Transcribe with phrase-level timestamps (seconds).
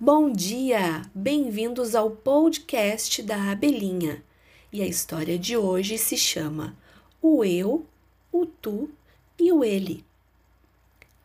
[0.00, 1.02] Bom dia!
[1.12, 4.22] Bem-vindos ao podcast da Abelhinha.
[4.72, 6.76] E a história de hoje se chama
[7.20, 7.84] O Eu,
[8.30, 8.88] o Tu
[9.36, 10.04] e o Ele.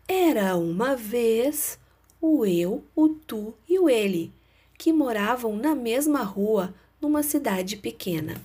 [0.08, 1.78] Era uma vez
[2.20, 4.34] o eu, o tu e o ele,
[4.76, 8.42] que moravam na mesma rua numa cidade pequena.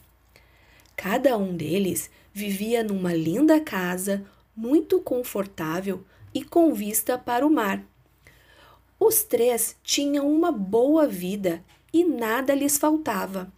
[0.95, 6.05] Cada um deles vivia numa linda casa, muito confortável
[6.35, 7.83] e com vista para o mar.
[9.01, 13.53] Os três tinham uma boa vida e nada lhes faltava.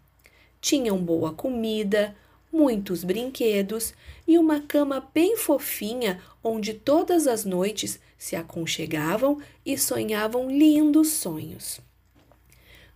[0.61, 2.15] Tinham boa comida,
[2.53, 3.95] muitos brinquedos
[4.27, 11.80] e uma cama bem fofinha onde todas as noites se aconchegavam e sonhavam lindos sonhos.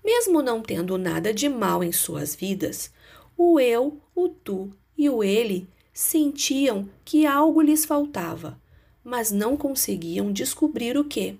[0.04, 2.92] Mesmo não tendo nada de mal em suas vidas,
[3.38, 8.60] o eu, o tu e o ele sentiam que algo lhes faltava,
[9.02, 11.38] mas não conseguiam descobrir o que.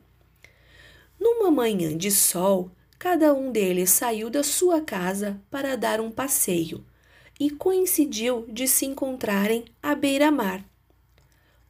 [1.36, 6.84] Numa manhã de sol, cada um deles saiu da sua casa para dar um passeio
[7.38, 10.64] e coincidiu de se encontrarem à beira-mar.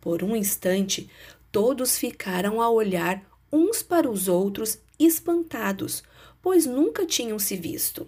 [0.00, 1.10] Por um instante,
[1.50, 6.02] todos ficaram a olhar uns para os outros espantados,
[6.42, 8.06] pois nunca tinham se visto.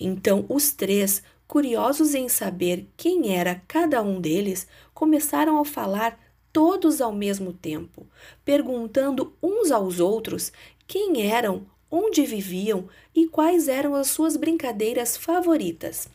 [0.00, 6.18] Então os três, curiosos em saber quem era cada um deles, começaram a falar
[6.58, 8.04] todos ao mesmo tempo,
[8.44, 10.52] perguntando uns aos outros
[10.88, 16.08] quem eram, onde viviam e quais eram as suas brincadeiras favoritas.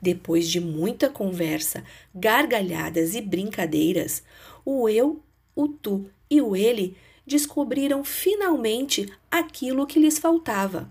[0.00, 1.82] Depois de muita conversa,
[2.14, 4.22] gargalhadas e brincadeiras,
[4.64, 5.20] o eu,
[5.56, 10.88] o tu e o ele descobriram finalmente aquilo que lhes faltava.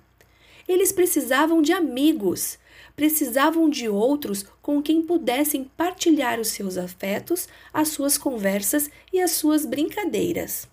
[0.68, 2.58] Eles precisavam de amigos,
[2.96, 9.32] precisavam de outros com quem pudessem partilhar os seus afetos, as suas conversas e as
[9.32, 10.68] suas brincadeiras.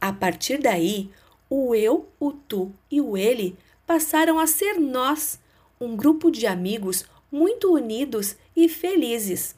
[0.00, 1.10] A partir daí,
[1.48, 3.56] o eu, o tu e o ele
[3.86, 5.38] passaram a ser nós,
[5.80, 9.54] um grupo de amigos muito unidos e felizes.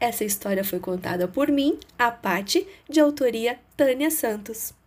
[0.00, 4.77] Essa história foi contada por mim, a Pati, de autoria Tânia Santos.